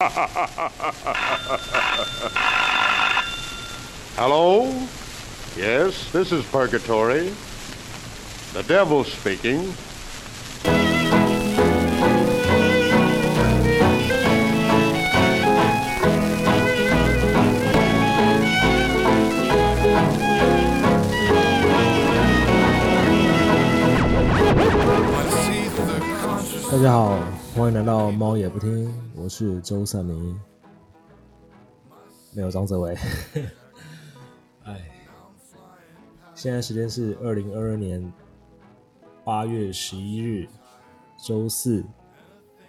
[4.16, 4.64] Hello?
[5.58, 7.34] Yes, this is Purgatory.
[8.54, 9.74] The devil speaking.
[26.72, 27.18] 大家好，
[27.54, 28.90] 欢迎来到猫也不听，
[29.22, 30.40] 我是周善明，
[32.32, 32.96] 没有张泽伟。
[34.64, 34.90] 哎，
[36.34, 38.10] 现在时间是二零二二年
[39.22, 40.48] 八月十一日
[41.18, 41.84] 周四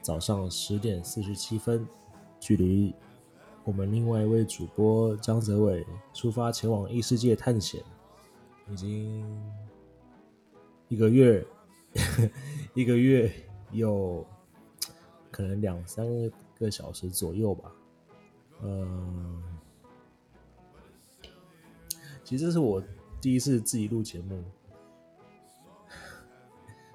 [0.01, 1.87] 早上十点四十七分，
[2.37, 2.93] 距离
[3.63, 7.81] 我们另外一位主播张泽伟出发前往异世界探险
[8.69, 9.25] 已经
[10.89, 11.47] 一个月，
[12.75, 13.31] 一个月。
[13.71, 14.27] 有
[15.31, 16.29] 可能两三个月
[16.65, 17.71] 个小时左右吧，
[18.61, 19.43] 嗯，
[22.23, 22.81] 其实这是我
[23.19, 24.43] 第一次自己录节目，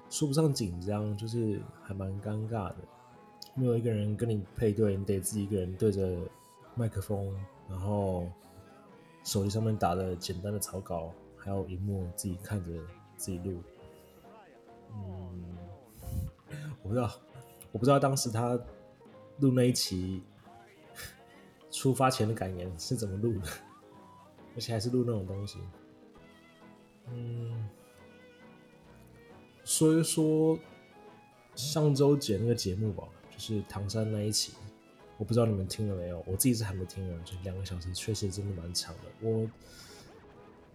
[0.09, 2.75] 说不上紧张，就是还蛮尴尬的，
[3.53, 6.17] 没有一个人跟你配对，你得自己一个人对着
[6.73, 7.31] 麦克风，
[7.69, 8.27] 然后
[9.23, 12.71] 手机上面打的简单的草稿，还有荧幕自己看着
[13.15, 13.61] 自己录，
[14.93, 15.57] 嗯。
[16.81, 17.11] 我不知道，
[17.73, 18.57] 我不知道当时他
[19.39, 20.21] 录那一期
[21.71, 23.49] 出发前的感言是怎么录的，
[24.55, 25.59] 而且还是录那种东西。
[27.09, 27.69] 嗯，
[29.63, 30.57] 说一说
[31.55, 34.53] 上周剪那个节目吧，就是唐山那一期，
[35.17, 39.01] 我不知道你们听了没有，我自己是还没听完，就两个小时，确实真的蛮长的。
[39.21, 39.49] 我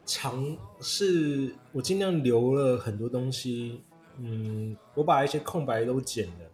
[0.07, 3.83] 尝试，我尽量留了很多东西。
[4.19, 6.51] 嗯，我把一些空白都剪了，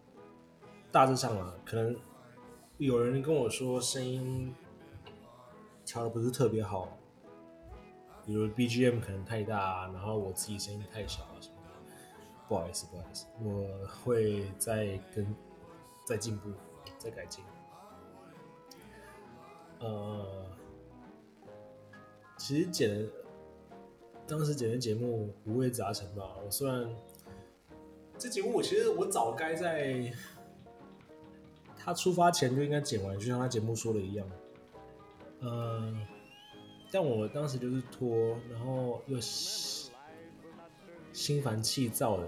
[0.91, 1.95] 大致上啊，可能
[2.77, 4.53] 有人跟我说声音
[5.85, 6.97] 调的不是特别好，
[8.25, 11.69] 比如 BGM 可能太大，然后我自己声音太小啊什么的，
[12.47, 15.35] 不好意思，不好意思，我会再跟
[16.05, 16.49] 再进步，
[16.97, 17.43] 再改进。
[19.79, 20.45] 呃，
[22.37, 23.07] 其实剪
[24.27, 26.89] 当时剪的节目五味杂陈吧，我虽然。
[28.17, 30.11] 这节目我其实我早该在
[31.81, 34.29] 他出发前就应该剪完，就像他节目说的一样。
[35.39, 36.05] 嗯，
[36.91, 39.91] 但我当时就是拖，然后又心
[41.41, 42.27] 烦气躁的。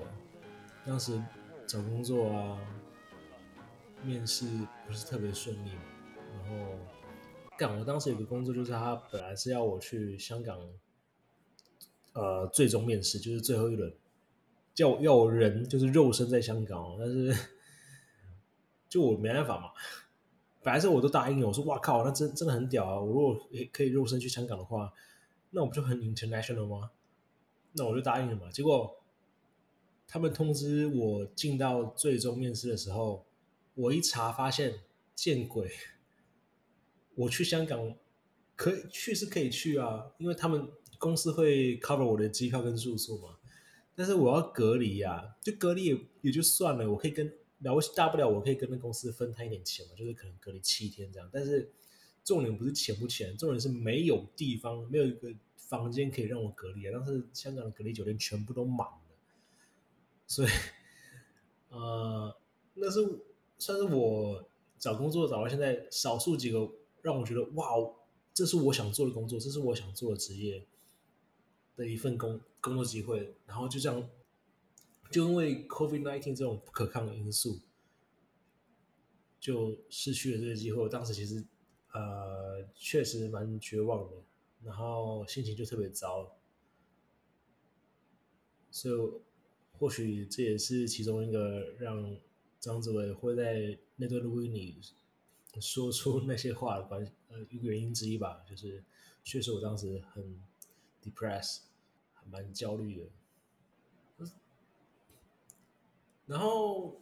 [0.86, 1.22] 当时
[1.68, 2.58] 找工作啊，
[4.04, 4.46] 面试
[4.88, 5.72] 不是特别顺利，
[6.34, 6.56] 然后
[7.58, 10.58] 干我当时有个工作，就是他本来是要我去香港，
[12.14, 13.94] 呃，最终面试就是最后一轮。
[14.74, 17.36] 叫要我人就是肉身在香港，但是
[18.92, 19.72] 就我没办法嘛。
[20.62, 23.00] 本来是我都答应了，我说哇靠，那真真的很屌啊！
[23.00, 24.94] 我如果可以肉身去香港的话，
[25.50, 26.92] 那我不就很 international 吗？
[27.72, 28.52] 那我就答应了嘛。
[28.52, 29.02] 结果
[30.08, 33.26] 他们通知我进到最终面试的时候，
[33.74, 34.82] 我一查发现，
[35.16, 35.72] 见鬼！
[37.16, 37.96] 我去香港
[38.56, 40.70] 可以去是可以去啊，因为他们
[41.00, 43.38] 公司会 cover 我的机票跟住宿嘛。
[43.96, 51.30] 但是我要隔离呀，就隔离也也就算了，我可以跟了不起大不了我可以跟那公司分摊一点钱嘛，就是可能隔离七天这样。
[51.32, 51.72] 但是
[52.24, 56.92] 重点不是钱不钱，重点是没有地方，没有一个房间可以让我隔离啊。
[56.94, 59.16] 但是香港的隔离酒店全部都满了，
[60.28, 60.48] 所以
[61.70, 62.36] 呃，
[62.74, 63.00] 那是
[63.58, 66.70] 算是我找工作找到现在少数几个
[67.02, 67.76] 让我觉得哇，
[68.34, 70.66] 这是我想做的工作，这是我想做的职业。
[71.78, 74.08] 的一份工工作机会，然后就这样，
[75.12, 77.60] 就因为 COVID nineteen 这种不可抗的因素，
[79.40, 80.88] 就失去了这个机会。
[80.90, 81.46] 当时其实
[81.94, 84.18] 呃确实蛮绝望的，
[84.64, 86.38] 然后心情就特别糟，
[88.72, 89.22] 所以
[89.78, 92.18] 或许这也是其中一个让
[92.60, 94.80] 张志伟会在那段录音里
[95.60, 98.44] 说出那些话的关呃一个原因之一吧。
[98.50, 98.84] 就是
[99.24, 100.42] 确实我当时很
[101.04, 101.60] depressed。
[102.30, 103.10] 蛮焦虑的，
[106.32, 106.98] 然后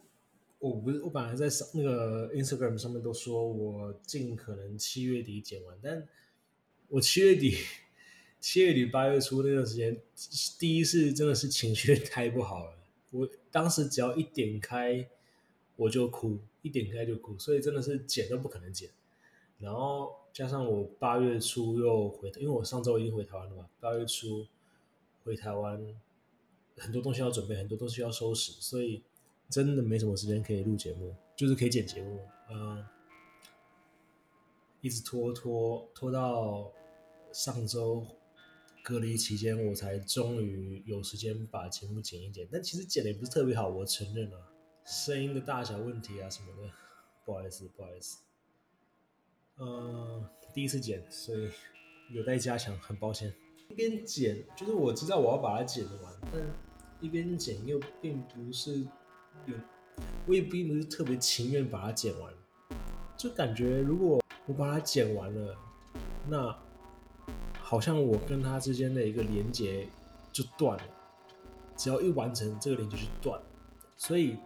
[0.58, 6.08] 我不是我本来在上那个 Instagram 上面都说我尽可能七月底剪完，但
[6.88, 7.56] 我七月底
[8.40, 9.96] 七月底八月初那段时间，
[10.58, 12.74] 第一是真的是情绪太不好了，
[13.12, 15.08] 我当时只要一点开
[15.76, 18.90] 我就哭，一点开就哭，所以真的是剪都不可能剪。
[19.60, 24.48] 然后加上我八月初又回，因为我上周已经回台湾了嘛，八月初。
[25.26, 25.80] 回台湾，
[26.78, 29.04] 很多东西要准备，很多东西要收拾，所以
[29.50, 32.20] 真的没什么时间可以录节目，就是可以剪节目。
[32.52, 32.86] 嗯，
[34.82, 36.72] 一直拖拖拖到
[37.32, 38.06] 上周
[38.84, 42.48] 隔离期间，我才终于有时间把节目剪一剪。
[42.52, 44.38] 但其实剪的也不是特别好，我承认了，
[44.86, 46.72] 声音的大小问题啊什么的，
[47.26, 48.20] 不好意思，不好意思。
[49.58, 51.50] 嗯，第一次剪，所以
[52.12, 53.34] 有待加强，很抱歉。
[53.68, 56.42] 一边剪，就是我知道我要把它剪完，但
[57.02, 58.88] 一边剪又并不是
[59.46, 59.56] 有，
[60.26, 62.34] 我也并不是特别情愿把它剪完，
[63.18, 65.56] 就感觉如果我把它剪完了，
[66.28, 66.58] 那
[67.62, 69.88] 好像我跟他之间的一个连接
[70.32, 70.84] 就断了，
[71.76, 73.42] 只要一完成这个连接就断，
[73.96, 74.38] 所以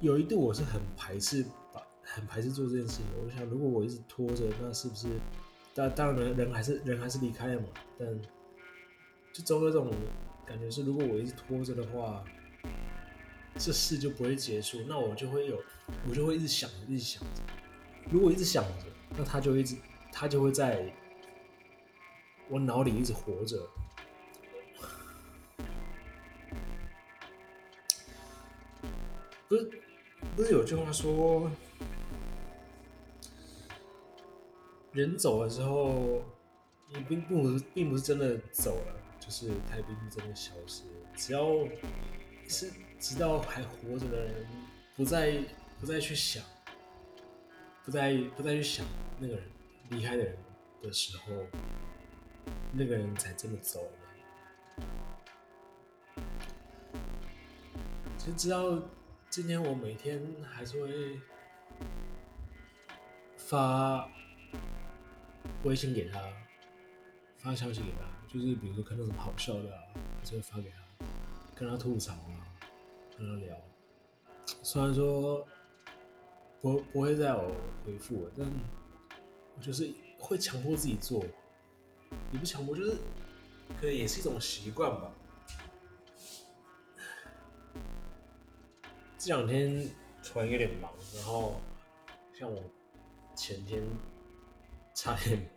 [0.00, 3.04] 有一度我是很排斥把很排斥做这件事情。
[3.22, 5.08] 我想，如果我一直拖着，那是不是？
[5.74, 7.68] 但当然人还是人还是离开了嘛。
[7.98, 8.20] 但
[9.32, 9.92] 就总有这种
[10.46, 12.24] 感觉是，如果我一直拖着的话，
[13.58, 14.80] 这事就不会结束。
[14.86, 15.60] 那我就会有，
[16.08, 17.42] 我就会一直想，一直想着。
[18.10, 19.76] 如果一直想着，那他就一直，
[20.12, 20.90] 他就会在
[22.48, 23.68] 我脑里一直活着。
[29.48, 29.70] 不是，
[30.36, 31.50] 不是有句话说，
[34.92, 36.22] 人走了之后，
[36.92, 40.82] 你并不并不是真的走了，就是他并不是真的消失。
[41.16, 41.46] 只要
[42.46, 44.46] 是直到还活着的人，
[44.96, 45.38] 不再
[45.80, 46.44] 不再去想，
[47.84, 48.84] 不再不再去想
[49.18, 49.44] 那个人
[49.90, 50.36] 离开的人
[50.82, 51.32] 的时候，
[52.72, 53.90] 那个人才真的走了。
[58.18, 58.82] 就知道
[59.30, 61.20] 今天我每天还是会
[63.36, 64.10] 发
[65.62, 66.20] 微信给他，
[67.38, 69.82] 发消息给他，就是比如说看到什么好笑的啊，
[70.24, 71.06] 就会发给他，
[71.54, 72.47] 跟他吐槽啊，
[73.18, 73.56] 跟他聊。
[74.62, 75.46] 虽然说
[76.60, 77.52] 不不会再有
[77.84, 78.46] 回复了，但
[79.56, 81.24] 我就是会强迫自己做，
[82.32, 82.92] 也不强迫，就是
[83.80, 85.12] 可能也是一种习惯吧。
[89.18, 89.90] 这两天
[90.22, 91.60] 突然有点忙，然后
[92.32, 92.62] 像我
[93.34, 93.82] 前天
[94.94, 95.50] 差点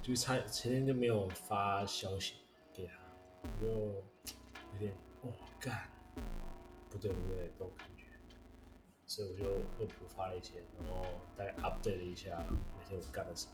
[0.00, 2.34] 就差前天就没有发消息
[2.72, 2.94] 给他，
[3.60, 4.92] 就有点
[5.22, 5.30] 哇
[5.60, 5.88] 干，
[6.90, 8.04] 不对不对，这种感觉，
[9.06, 9.44] 所以我就
[9.80, 11.04] 又补发了一些，然后
[11.36, 13.52] 大概 update 了一下那天我干了什么。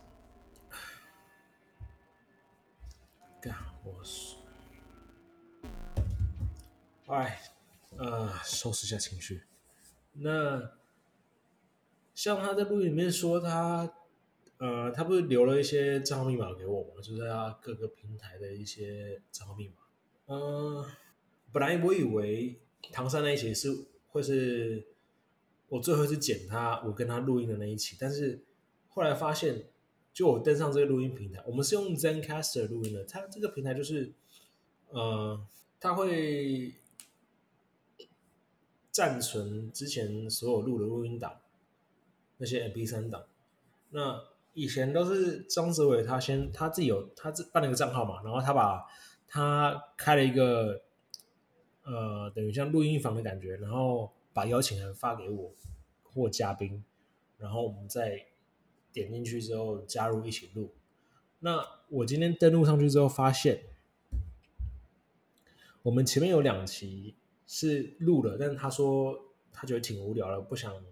[3.40, 3.54] 干
[3.84, 4.36] 我是，
[7.06, 7.40] 哎。
[7.96, 9.42] 呃，收拾一下情绪。
[10.12, 10.72] 那
[12.14, 13.90] 像他在录音里面说他，
[14.58, 17.02] 呃，他不是留了一些账号密码给我吗？
[17.02, 19.74] 就是他各个平台的一些账号密码。
[20.26, 20.84] 嗯，
[21.52, 22.60] 本来我以为
[22.92, 23.68] 唐山那一期是
[24.08, 24.86] 会是
[25.68, 28.44] 我最后是剪他我跟他录音的那一期，但是
[28.88, 29.64] 后来发现，
[30.12, 34.12] 就我登上这个录音平台，我们是用 Zencastr 录音的，它这个平台就是，
[34.90, 35.40] 呃，
[35.80, 36.74] 它会。
[38.90, 41.38] 暂存之前所有录的录音档，
[42.38, 43.22] 那些 M P 三档。
[43.90, 44.20] 那
[44.54, 48.84] 以前都是张泽伟他先他自己有他自办了一个账号嘛，然后他把
[49.28, 50.82] 他开了一个
[51.88, 55.52] 呃等于像录音房的感觉，然后把邀请函发给我
[56.04, 56.84] 或嘉宾，
[57.38, 58.26] 然后我们再
[58.92, 60.70] 点进去之后加入一起录。
[61.40, 63.62] 那我今天登录上去之后发现，
[65.82, 67.16] 我们前面有两期。
[67.50, 69.18] 是录了，但是他说
[69.54, 70.84] 他觉得挺无聊了，不想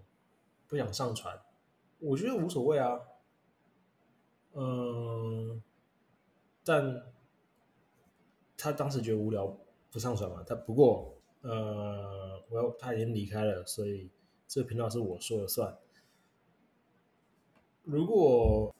[0.67, 1.39] 不想上传。
[1.99, 2.99] 我觉得无所谓啊，
[4.53, 5.61] 嗯，
[6.63, 7.03] 但
[8.57, 9.55] 他当时觉得无聊
[9.99, 10.43] 上传嘛。
[10.47, 14.09] 他不过呃，我要他已经离开了，所以
[14.47, 15.77] 这个频道是我说了算。
[17.83, 18.75] 如果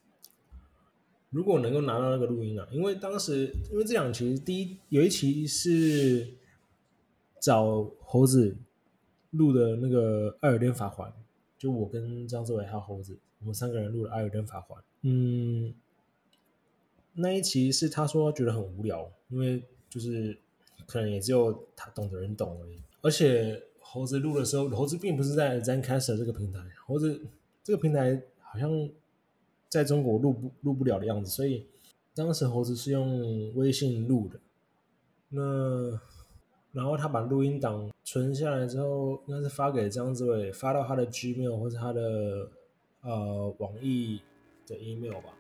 [1.29, 6.35] 如果能够拿到那个录音啊，因为当时因为这两期第一有一期是。
[7.39, 8.57] 找猴子
[9.29, 11.07] 录的那个《艾尔登法环》，
[11.55, 14.81] 就我跟张志伟还有猴子，我们三个人录的《艾尔登法环》。
[15.03, 15.75] 嗯，
[17.13, 20.41] 那一期是他说觉得很无聊，因为就是
[20.87, 22.81] 可能也只有他懂的人懂而已。
[23.01, 27.21] 而且猴子录的时候，猴子并不是在 Zencastr 这个平台，猴子
[27.63, 28.89] 这个平台好像
[29.69, 31.67] 在中国录不录不了的样子，所以
[32.15, 34.39] 当时猴子是用微信录的。
[35.29, 35.99] 那。
[36.73, 42.47] 然后他把录音档存下来之后，应该是发给张志伟，发到他的 Gmail 或者他的
[43.01, 44.21] 呃网易
[44.67, 45.33] 的 email 吧。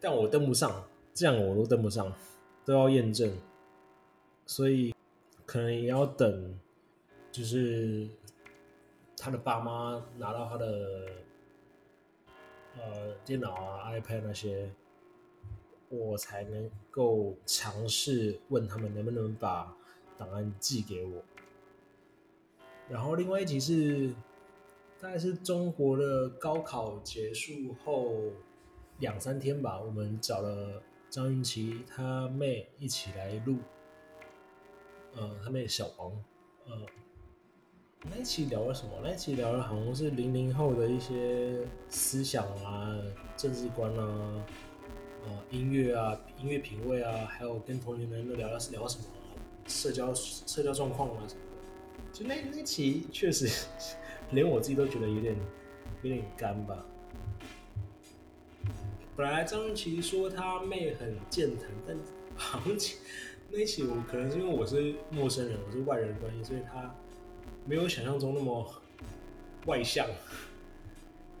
[0.00, 0.82] 但我登不上，
[1.14, 2.12] 这样我都登不上，
[2.64, 3.30] 都要验证，
[4.48, 4.94] 所以
[5.44, 6.58] 可能也要等，
[7.30, 8.08] 就是
[9.14, 11.12] 他的爸妈拿到他的
[12.78, 14.72] 呃电脑啊、iPad 那些，
[15.90, 19.76] 我才能够尝试问他们能不能把
[20.16, 21.22] 档案寄给我。
[22.88, 24.14] 然后另外一集是，
[24.98, 28.14] 大概是中国的高考结束后
[28.98, 33.58] 两三天吧，我们找了张云奇他妹一起来录，
[35.18, 36.12] 呃，他妹小王，
[36.66, 36.86] 呃，
[38.08, 38.92] 那一期聊了什么？
[39.02, 42.96] 那一期聊了好像是零零后的一些思想啊、
[43.36, 44.44] 政治观啊、
[45.24, 49.04] 呃音乐啊、音乐品味啊，还有跟同龄人都聊了聊什么
[49.66, 52.12] 社交社交状况啊什么的。
[52.12, 53.48] 就那那期确实，
[54.30, 55.36] 连我自己都觉得有点
[56.02, 56.86] 有点干吧。
[59.16, 61.96] 本来张琪说他妹很健谈，但
[62.36, 62.78] 好像
[63.50, 66.94] 那一期我可能是因为我是陌生人，我是外人关系，所以他
[67.64, 68.66] 没有想象中那么
[69.64, 70.06] 外向，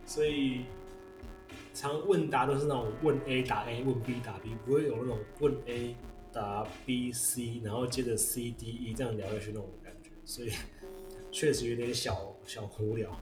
[0.06, 0.62] 所以
[1.74, 5.94] 常问答都是那种问 A 答 A，问 B 答 B，不会有那种问 A
[6.32, 10.50] 答 B C，然后接着 C D E 这样聊下去那种感觉，所以
[11.30, 13.14] 确实有点小小无聊。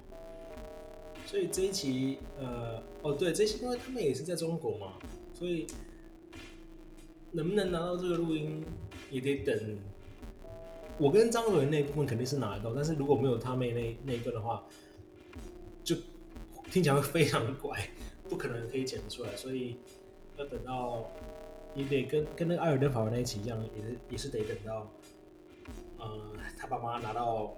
[1.26, 4.92] 所以这一期，呃，哦对，这一期因为他们也是在中国嘛，
[5.34, 5.66] 所以
[7.36, 8.64] 能不能拿到这个录音
[9.10, 9.78] 也得等。
[10.98, 14.64] 我跟张伟那部分肯定是拿得到，但是如果没有他妹那那一段的话，
[15.84, 15.94] 就
[16.70, 17.90] 听起来会非常怪，
[18.30, 19.76] 不可能可以剪得出来，所以
[20.38, 21.10] 要等到
[21.74, 24.90] 也得跟跟那个艾尔登法那一期一样，也是也是得等到，
[25.98, 27.54] 呃，他爸妈拿到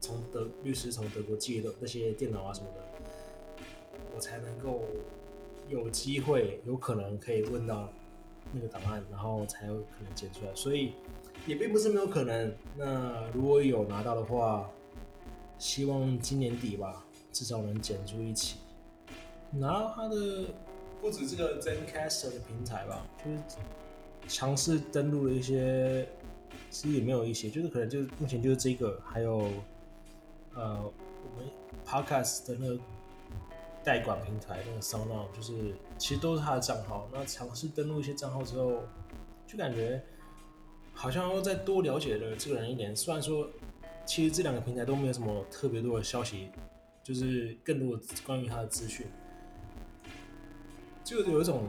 [0.00, 2.82] 从德律师从德国寄的那些电脑啊什么的，
[4.16, 4.82] 我才能够
[5.68, 7.88] 有机会有可能可以问到
[8.52, 10.92] 那个档案，然后才有可能剪出来，所以
[11.46, 12.54] 也并不是没有可能。
[12.76, 14.70] 那如果有拿到的话，
[15.58, 18.58] 希望今年底吧，至少能剪出一期。
[19.50, 20.46] 拿到它的
[21.00, 23.38] 不止这个 Zencastr 的平台吧，就是
[24.28, 26.08] 尝试登录了一些，
[26.70, 29.50] 其实也没有一些，就是可能就是目前就是这个，还有
[30.54, 31.48] 呃我们
[31.86, 32.78] Podcast 的那个
[33.84, 37.08] 代管平台那个 s o n 就是其实都是他的账号。
[37.12, 38.82] 那尝试登录一些账号之后，
[39.46, 40.02] 就感觉
[40.92, 42.94] 好像要再多了解了这个人一点。
[42.94, 43.48] 虽然说
[44.06, 46.50] 其实这两个平台都没有什么特别多的消息，
[47.02, 49.06] 就是更多的关于他的资讯。
[51.04, 51.64] 就有一种，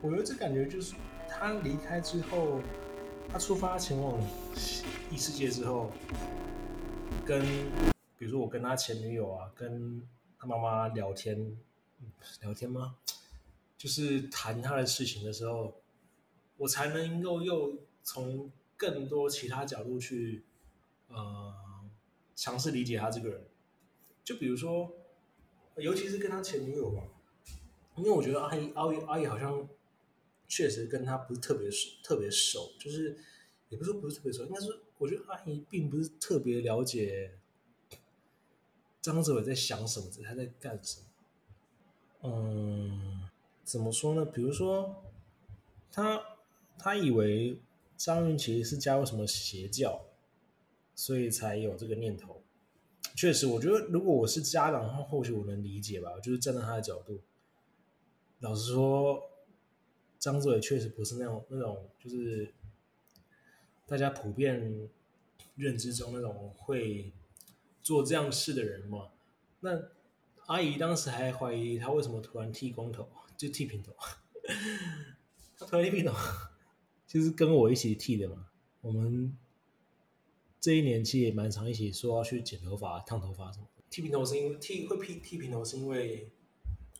[0.00, 0.94] 我觉得这感觉就是
[1.28, 2.60] 他离开之后，
[3.28, 4.18] 他出发前往
[5.10, 5.90] 异世界之后，
[7.24, 7.42] 跟
[8.16, 10.00] 比如说我跟他前女友啊，跟
[10.38, 11.56] 他妈妈聊天，
[12.40, 12.96] 聊天吗？
[13.78, 15.80] 就是谈他的事情的时候，
[16.56, 20.44] 我才能够又从更多其他角度去，
[21.08, 21.54] 呃，
[22.34, 23.46] 尝试理解他这个人。
[24.24, 24.92] 就比如说，
[25.76, 27.02] 尤其是跟他前女友吧，
[27.96, 29.68] 因为我觉得阿姨阿姨阿姨好像
[30.48, 33.16] 确实跟他不是特别熟，特别熟，就是
[33.68, 37.38] 也不是不是特别熟，应该是我觉得阿姨并不是特别了解
[39.12, 41.06] 张哲伟在想什么，他在干什么。
[42.22, 43.28] 嗯，
[43.62, 44.24] 怎么说呢？
[44.24, 45.04] 比如说，
[45.92, 46.20] 他
[46.76, 47.60] 他以为
[47.96, 50.06] 张云其实是加入什么邪教，
[50.94, 52.42] 所以才有这个念头。
[53.14, 56.18] 确实，我觉得如果我是家长的话，或许我能理解吧。
[56.18, 57.20] 就是站在他的角度，
[58.40, 59.22] 老实说，
[60.18, 62.52] 张志伟确实不是那种那种就是
[63.86, 64.88] 大家普遍
[65.54, 67.12] 认知中那种会
[67.86, 69.12] 做这样事的人嘛。
[69.60, 69.70] 那
[70.46, 73.94] 阿姨当时还怀疑他为什么突然剃光头， 就剃平头。
[75.56, 76.12] 他突然剃平头，
[77.06, 78.48] 就是跟我一起剃的嘛。
[78.80, 79.38] 我们
[80.60, 83.68] 这一年其实也蛮常一起说要去剪头发、烫头发什么。
[83.88, 86.28] 剃平头是因为剃会剃剃平头是因为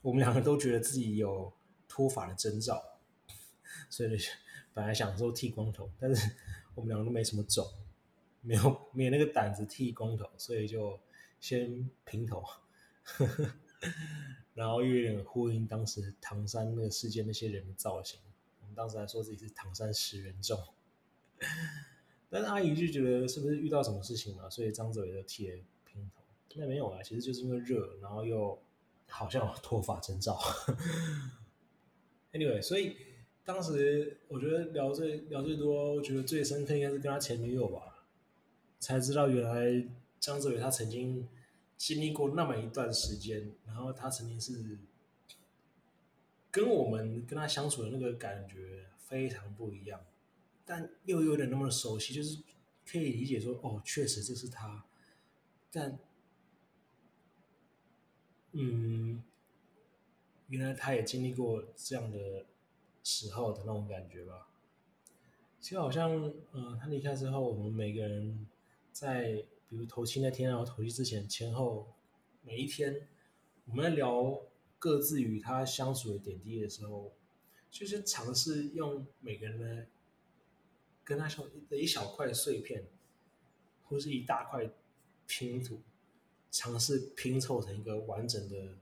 [0.02, 1.52] 我们两个都觉得自己有
[1.88, 2.80] 脱发的征兆，
[3.90, 4.10] 所以
[4.72, 6.30] 本来想说剃光头，但是
[6.76, 7.66] 我们两个都没什么种，
[8.46, 10.98] 没有 没有那个胆子剃光头，所以就
[11.40, 12.44] 先平头。
[14.54, 18.18] 然后又有点呼应当时唐山那个事件那些人的造型。
[18.60, 20.58] 我们当时还说自己是唐山十人众，
[22.30, 26.22] 但是阿姨就觉得是不是遇到什么事情了，所以张泽伟就剃了平头。
[26.54, 28.58] 那没有啊，其实就是因为热，然后又
[29.08, 30.38] 好像脱发征兆。
[32.32, 32.96] anyway，所以
[33.44, 37.95] 当时我觉得聊最聊最多，我觉得最深刻应该是跟他前女友吧，
[38.86, 39.84] 才知道原来
[40.20, 41.28] 张泽伟他曾经
[41.76, 44.78] 经历过那么一段时间，然后他曾经是
[46.52, 50.00] 跟我们跟他相处的那个感觉非常不一样，
[50.64, 52.38] 但又有点那么熟悉，就是
[52.88, 54.84] 可以理解说，哦，确实这是他
[55.72, 55.98] 但，
[58.52, 59.20] 嗯，
[60.46, 62.46] 原来他也经历过这样的
[63.02, 64.46] 时候的那种感觉吧。
[65.60, 68.46] 其实好像，嗯，他离开之后，我们每个人
[68.98, 71.86] 在比如头七那天然后头七之前前后
[72.42, 73.06] 每一天，
[73.66, 74.40] 我们在聊
[74.78, 77.12] 各自与他相处的点滴的时候，
[77.70, 79.86] 就是尝试用每个人的
[81.04, 82.86] 跟他相的一小块碎片，
[83.84, 84.70] 或是一大块
[85.26, 85.82] 拼图，
[86.50, 88.78] 尝试拼凑成一个完整的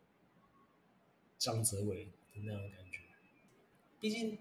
[1.39, 3.01] 张泽伟的那种感觉。
[3.99, 4.39] 毕竟。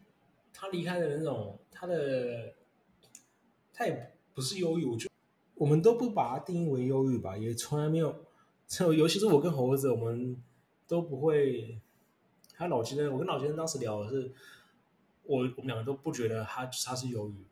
[0.55, 2.53] 他离开的那种，他的
[3.73, 5.09] 他也不是忧郁，我觉
[5.63, 8.13] 我们都不把它定义为忧郁吧，也从来没有，
[8.67, 10.35] 就 尤其是我跟猴子，我们
[10.85, 11.79] 都不会。
[12.55, 14.29] 还有老先生，我跟老先生当时聊的是，
[15.23, 17.45] 我我们两个都不觉得他他是忧郁，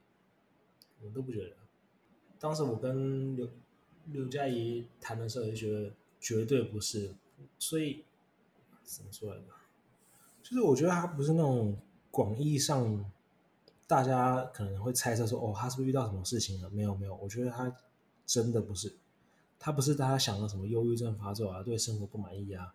[0.99, 1.55] 我们都不觉得。
[2.37, 3.47] 当时我跟刘
[4.07, 7.15] 刘佳怡谈的时候，就觉得绝对不是，
[7.57, 8.03] 所以
[8.83, 9.45] 怎么说来着？
[10.43, 11.77] 就是我觉得他不是那种。
[12.13, 13.09] 广义上，
[13.87, 17.15] 大家可能会猜测说：“哦，他是不是遇到什么事情了？”没有，没有。
[17.15, 17.73] 我觉得他
[18.31, 18.93] 真的不是，
[19.59, 22.71] 他不是大家想的什么忧郁症发作啊，对生活不满意啊，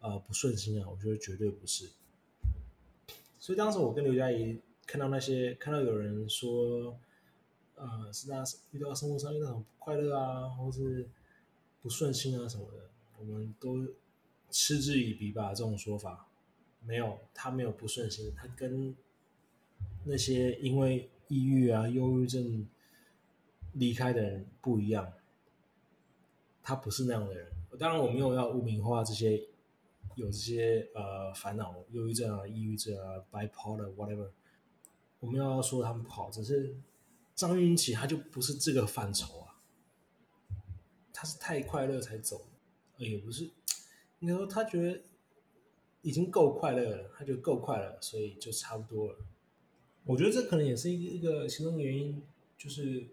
[0.00, 0.86] 呃，不顺心啊。
[0.90, 1.88] 我觉得绝对不是。
[3.40, 6.98] 所以当时我跟刘佳怡看到那些，看到有人说，
[7.76, 11.08] 呃，是他遇到生活上遇到什么不快乐啊，或是
[11.80, 13.86] 不顺心啊什么的，我们都
[14.50, 15.54] 嗤之以鼻吧。
[15.54, 16.28] 这种说法。
[16.82, 18.94] 没有，他没有不顺心，他跟
[20.04, 22.68] 那些因为抑郁啊、忧郁症
[23.74, 25.12] 离开的人不一样，
[26.62, 27.52] 他不是那样的人。
[27.78, 29.46] 当然，我没有要污名化这些
[30.16, 34.30] 有这些呃烦恼、忧郁症啊、抑郁症啊、bipolar whatever，
[35.20, 36.76] 我们要说他们不好，只是
[37.34, 39.60] 张云起他就不是这个范畴啊，
[41.12, 42.46] 他是太快乐才走，
[42.96, 43.50] 也不是，
[44.20, 45.00] 应该说他觉得。
[46.06, 49.16] 已经够快乐了，他觉得够快了，所以就差不多了。
[50.04, 52.22] 我觉得这可能也是一个一个其中原因，
[52.58, 53.06] 就是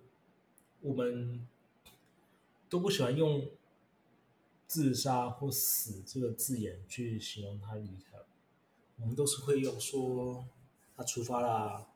[0.82, 1.48] 我们
[2.70, 3.50] 都不喜欢用
[4.68, 8.18] 自杀或死这个字眼去形容他离开，
[9.00, 10.46] 我们都是会用说
[10.96, 11.88] 他出发啦，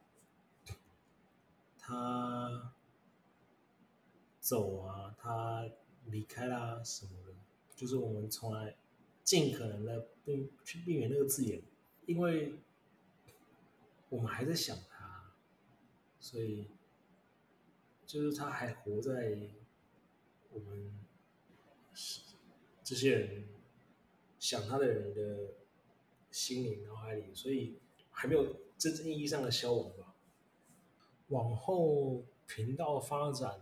[1.78, 2.74] 他
[4.40, 5.70] 走啊，他
[6.06, 7.34] 离开啦什么的，
[7.76, 8.76] 就是我们从来。
[9.24, 11.60] 尽可能的避去避免那个字眼，
[12.06, 12.60] 因为
[14.08, 15.34] 我们还在想他，
[16.20, 16.68] 所以
[18.16, 19.38] 就是他还活在
[20.54, 20.90] 我们
[22.82, 23.44] 这些人
[24.40, 25.56] 想他的人的
[26.32, 27.78] 心灵脑海里，所以
[28.10, 30.16] 还没有真正意义上的消亡吧。
[31.28, 33.60] 往后频道发展，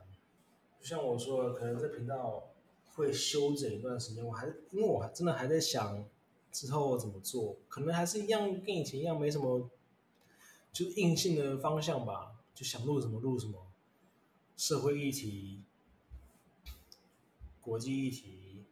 [0.79, 2.49] 就像我说的，可能这频道。
[2.95, 6.07] 会休整一段时间，我还因为我还真的还在想
[6.51, 9.67] 之后怎么做，可能还是一样跟以前一样，没什么
[10.71, 13.65] 就硬性的方向吧，就想录什么录什么，
[14.55, 15.61] 社会议题、
[17.61, 18.65] 国际议题，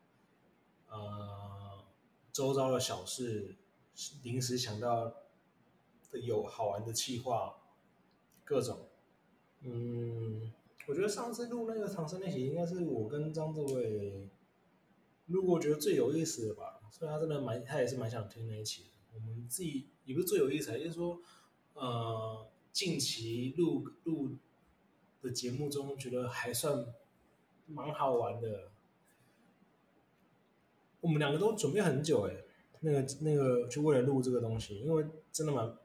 [0.89, 1.84] 呃，
[2.32, 3.56] 周遭的小事，
[4.24, 5.13] 临时想到
[6.12, 7.56] 的有好玩的计划，
[8.44, 8.88] 各种，
[9.62, 10.52] 嗯。
[10.88, 14.28] 我觉得上次录那个唐僧那集，应该是我跟张志伟
[15.28, 16.82] 录过觉得最有意思的吧。
[16.89, 18.89] 所以他真的蛮，他也是蛮想听那一期的。
[19.13, 21.22] 我们自己也不是最有意思，就是说，
[21.76, 24.32] 呃，近期录录
[25.21, 26.86] 的节目中，觉得还算
[27.67, 28.71] 蛮好玩的。
[31.01, 32.36] 我们两个都准备很久哎，
[32.81, 35.77] 那个那个就为了录这个东西，因为真的蛮，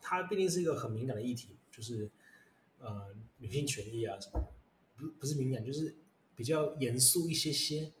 [0.00, 2.10] 它毕竟是一个很敏感的议题，就是。
[2.82, 4.42] 呃，女性权益啊什么，
[4.96, 5.94] 不不是敏感，就是
[6.34, 7.92] 比较严肃一些些。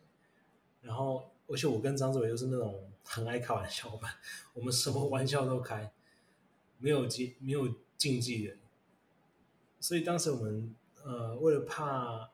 [0.80, 4.18] 然后，而且我跟张志伟又是那种很爱开玩笑吧，
[4.54, 5.92] 我们什么玩笑都开，
[6.78, 8.56] 没有禁没有禁忌的。
[9.78, 10.74] 所以当时我们
[11.10, 12.30] 呃，为了怕，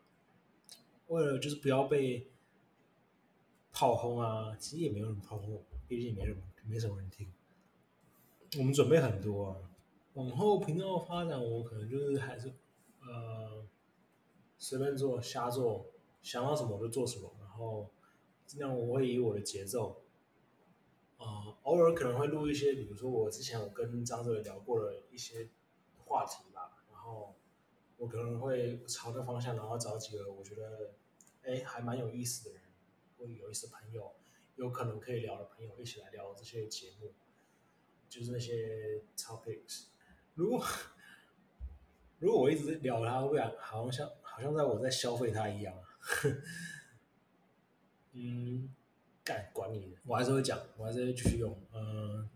[1.07, 2.31] 为了就是不要被
[3.73, 6.37] 炮轰啊，其实也没有人炮轰，毕竟没人
[6.67, 7.33] 没什么人听。
[8.59, 9.71] 我们准备很多啊。
[10.13, 12.53] 往后频道发展，我可能就是还是，
[13.01, 13.67] 呃，
[14.59, 15.87] 随便做、瞎做，
[16.21, 17.89] 想到什么就做什么，然后
[18.45, 20.03] 尽量我会以我的节奏，
[21.17, 25.49] 呃，偶尔可能会录一些，比如说我之前我跟张志伟聊过的一些
[26.05, 27.35] 话题吧，然后
[27.97, 30.95] 我可能会朝那方向，然后找几个我觉得，
[31.43, 32.63] 哎，还蛮有意思的人，
[33.17, 34.15] 或有意思的朋友，
[34.57, 37.15] 有可能可以聊的朋友一起来聊这些节目，
[38.09, 39.87] 就是那些 topics。
[40.35, 40.65] 如果
[42.19, 45.75] 如果我一直聊他，会不会好像像好像在我在消费他一样？
[48.13, 48.75] 嗯，
[49.25, 51.59] 干管你的，我还是会讲，我还是会继续用。
[51.73, 52.29] 嗯，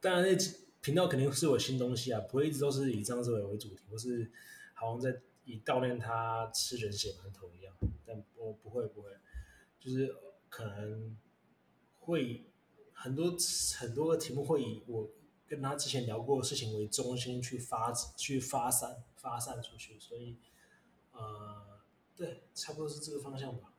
[0.00, 4.32] 当然那几频道肯定是有新东西啊，不会一直都是以张志伟为主题，或是
[4.72, 7.76] 好像在以悼念他吃人血馒头一样。
[8.06, 9.10] 但我不会不会，
[9.78, 10.16] 就是
[10.48, 11.14] 可能
[11.98, 12.46] 会
[12.94, 13.36] 很多
[13.78, 15.10] 很多个题目会以我
[15.46, 20.38] 跟他之前聊过的事情为中心去发去发散发散出去，所以
[21.12, 21.80] 呃，
[22.16, 23.74] 对，差不多是这个方向吧。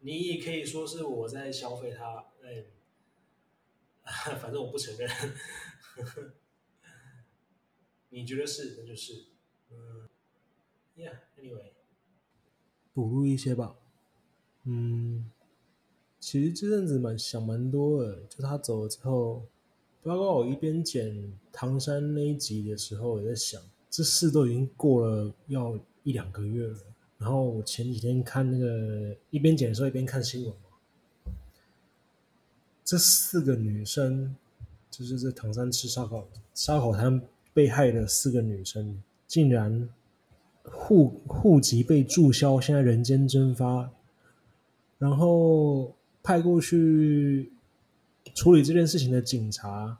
[0.00, 2.66] 你也可以说是我在消费他，哎，
[4.36, 5.08] 反正我不承认。
[8.14, 9.24] 你觉得是，那就是。
[9.70, 10.06] 嗯
[10.98, 11.72] ，Yeah，Anyway，
[12.92, 13.74] 补录一些吧。
[14.64, 15.30] 嗯，
[16.20, 19.46] 其实这阵子蛮想蛮多的，就他走了之后，
[20.02, 26.78] 包括我一边剪唐山那一集的时候，也在想，这事都已经过了要一两个月了。
[27.16, 31.32] 然后我前几天看那个一边剪的时候一边看新闻嘛，
[32.84, 34.36] 这四个女生
[34.90, 39.88] 就是在唐山吃烧烤烧烤摊被害的四个女生，竟然
[40.64, 43.90] 户户籍被注销，现在人间蒸发，
[44.98, 47.52] 然后派过去
[48.34, 49.98] 处理这件事情的警察，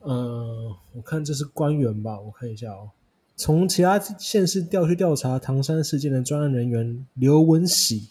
[0.00, 2.90] 嗯，我看这是官员吧，我看一下哦。
[3.36, 8.10] 从其他县市调去调查唐山事件的专案人员刘文喜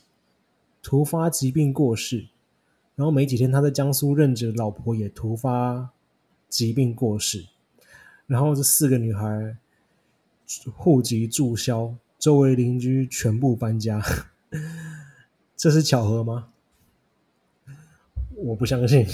[0.81, 2.27] 突发疾病过世，
[2.95, 5.91] 然后没几天他在江苏任职的老婆也突发
[6.49, 7.45] 疾病过世，
[8.31, 9.57] 然后这四个女孩
[10.73, 14.01] 户籍注销，周围邻居全部搬家，
[15.57, 16.47] 这是巧合吗？
[18.37, 19.05] 我不相信。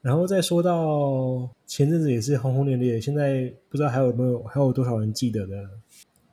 [0.00, 5.68] 然后再说到前阵子也是轰轰烈烈，现在不知道还有没有还有多少人记得的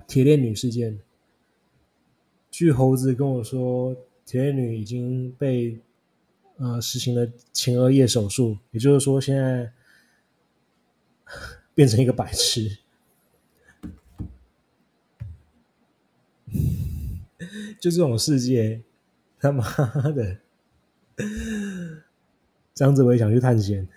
[0.06, 1.00] 铁链女事件。
[2.52, 5.80] 据猴子跟我说，铁链女已经被
[6.58, 9.74] 呃实行了前额叶手术，也就是说现在
[11.74, 12.78] 变成一个白痴。
[17.80, 18.82] 就这种世界，
[19.40, 19.64] 他妈
[20.12, 20.38] 的！
[22.74, 23.88] 张子伟想去探险，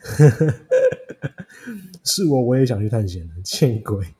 [2.04, 4.14] 是我我也想去探险， 见鬼！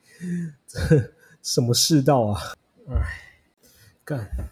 [1.41, 2.41] 什么世道啊？
[2.89, 3.21] 哎，
[4.03, 4.49] 干！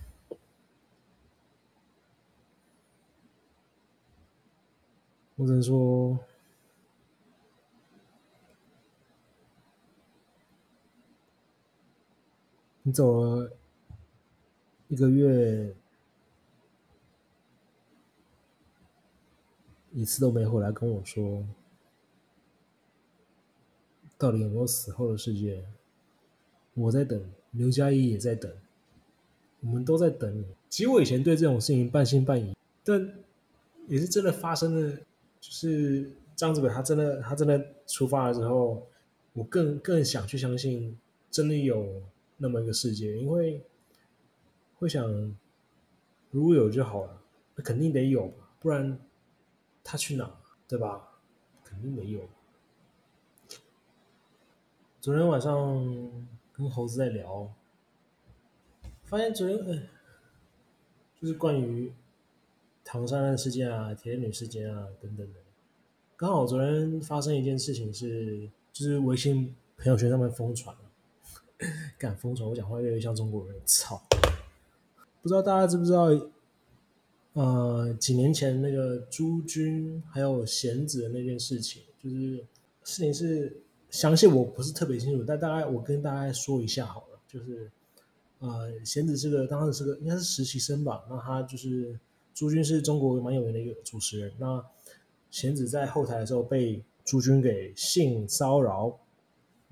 [5.35, 6.19] 我只能说，
[12.83, 13.51] 你走了
[14.87, 15.75] 一个月。
[19.95, 21.45] 一次都没回来跟我说，
[24.17, 25.63] 到底有没有死后的世界？
[26.73, 28.51] 我在等，刘佳怡也在等，
[29.61, 30.47] 我们都在等你。
[30.67, 33.13] 其实我以前对这种事情半信半疑，但
[33.87, 34.97] 也是真的发生了。
[35.39, 38.87] 就是张子伟他真的他真的出发了之后，
[39.33, 40.97] 我更更想去相信
[41.29, 42.01] 真的有
[42.37, 43.63] 那么一个世界，因为
[44.75, 45.35] 会想
[46.31, 47.21] 如果有就好了，
[47.55, 48.99] 那肯定得有吧，不然。
[49.85, 50.39] 他去哪？
[50.65, 51.19] 对吧？
[51.61, 52.21] 肯定没有。
[55.01, 55.53] 昨天晚上
[56.53, 57.53] 跟猴子在聊，
[59.03, 59.89] 发现昨天嗯，
[61.19, 61.91] 就是关于
[62.85, 65.41] 唐山案事件啊、铁女事件啊等等的。
[66.15, 70.73] 刚好昨天发生一件事情是，就是微信朋友圈上面疯传
[71.97, 74.01] 敢疯传，我讲话越来越像中国人，操！
[75.21, 76.09] 不知道大家知不知道？
[77.33, 82.37] 呃，几年前那个朱军还有贤子的那件事情，就是
[82.83, 83.57] 事情是
[83.89, 87.19] 详细我不是特别清楚，但大概我跟大家说一下好了。
[87.27, 87.71] 就是
[88.37, 91.99] 呃，贤子是个当时是个应该是实习生吧，那他就是
[92.35, 94.31] 朱军是中国蛮有名的一个主持人。
[94.37, 94.63] 那
[95.31, 98.95] 贤子在后台的时候被朱军给性骚扰，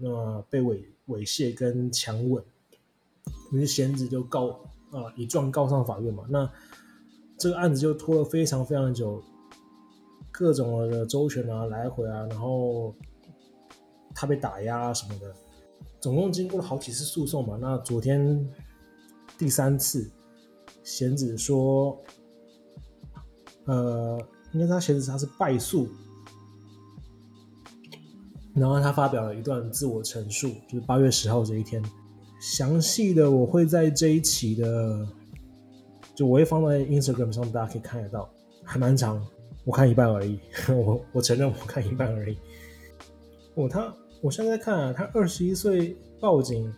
[0.02, 2.44] 那被猥猥亵跟强吻，
[3.52, 4.50] 于是贤子就告
[4.92, 6.50] 啊以状告上法院嘛，那。
[7.38, 9.20] 这个案子就拖了非常非常久，
[10.32, 12.94] 各种的周旋啊，来回啊，然后
[14.14, 15.34] 他被打压啊什么的，
[16.00, 17.58] 总共经过了好几次诉讼嘛。
[17.60, 18.48] 那昨天
[19.40, 20.08] 第三次，
[20.84, 22.00] 贤子说，
[23.66, 25.88] 呃，应该他贤子他是败诉，
[28.54, 31.84] 然后他发表了一段自我陈述，就是八月十号这一天，
[32.42, 35.08] 详细的我会在这一期的。
[36.14, 38.30] 就我会放在 Instagram 上，大家可以看得到，
[38.64, 39.26] 还蛮长，
[39.64, 40.38] 我看一半而已。
[40.68, 42.38] 我我承认我看一半而已。
[43.56, 46.72] 我他我现在看啊，他二十一岁报警，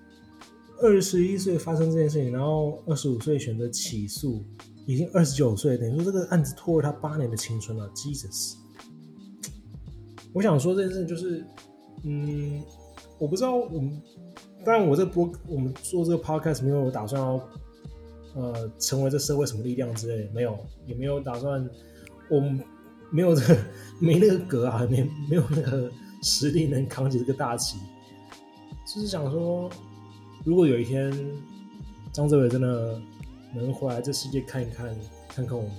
[0.81, 4.45] 二十一岁发生这件事情，然后二十五岁选择起诉，
[4.85, 8.53] 已经二十九岁，等于说这个案子拖了他八年的青春了，Jesus！
[10.33, 11.45] 我想说这件事就是，
[12.03, 12.61] 嗯，
[13.19, 14.01] 我不知道我们，
[14.65, 17.39] 当然我这播我们做这个 podcast 没有打算要，
[18.35, 21.69] 呃，成为这社会什么力量之类的，没有，也没有打算，
[22.29, 22.59] 我们
[23.11, 23.59] 没有这个
[23.99, 25.91] 没那个格啊，没没有那个
[26.23, 27.77] 实力能扛起这个大旗，
[28.87, 29.69] 就是想说，
[30.43, 31.13] 如果有一天
[32.11, 32.99] 张泽伟真的
[33.53, 34.87] 能回来这世界看一看，
[35.29, 35.71] 看看我们，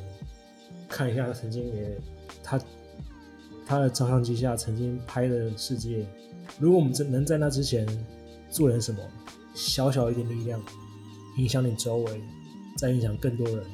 [0.88, 1.98] 看一下曾经也
[2.42, 2.56] 他
[3.66, 6.06] 他的照相机下曾经拍的世界。
[6.58, 7.86] 如果我们真能在那之前
[8.50, 8.98] 做点什么，
[9.54, 10.60] 小小一点力量，
[11.38, 12.22] 影响你周围，
[12.76, 13.64] 再影响更多人，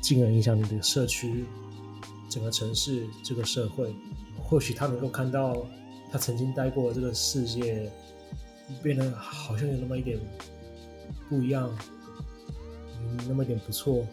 [0.00, 1.44] 进而影响你的社区、
[2.30, 3.94] 整个城市、这个社会，
[4.38, 5.66] 或许他能够看到
[6.10, 7.90] 他曾经待过的这个世界
[8.82, 10.18] 变得好像有那么一点
[11.28, 11.68] 不一样，
[13.00, 14.06] 嗯，那么一点不错，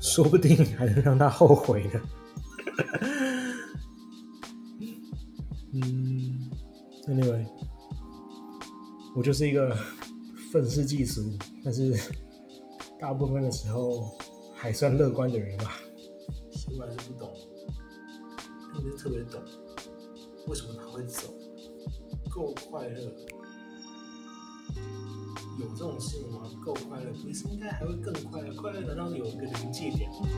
[0.00, 2.00] 说不定还能让他后悔呢。
[9.18, 9.76] 我就是一个
[10.52, 11.92] 愤世嫉俗，但是
[13.00, 14.16] 大部分的时候
[14.54, 15.74] 还算乐观的人吧。
[16.52, 17.28] 其实我还是不懂，
[18.72, 19.42] 特别特别懂，
[20.46, 21.34] 为什么他会走，
[22.30, 23.00] 够快乐。
[25.58, 26.48] 有这种事情吗？
[26.64, 28.54] 够快乐，不是应该还会更快乐？
[28.54, 30.28] 快乐难道有一个临界点吗？